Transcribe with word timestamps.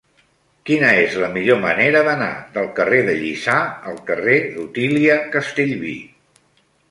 Quina 0.67 0.87
és 1.01 1.17
la 1.23 1.27
millor 1.33 1.59
manera 1.65 2.01
d'anar 2.07 2.29
del 2.55 2.71
carrer 2.79 3.01
de 3.09 3.15
Lliçà 3.19 3.57
al 3.91 4.01
carrer 4.07 4.37
d'Otília 4.55 5.19
Castellví? 5.37 5.97